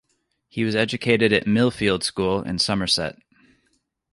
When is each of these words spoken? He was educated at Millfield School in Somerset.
He 0.47 0.63
was 0.63 0.75
educated 0.75 1.31
at 1.31 1.45
Millfield 1.45 2.01
School 2.01 2.41
in 2.41 2.57
Somerset. 2.57 3.17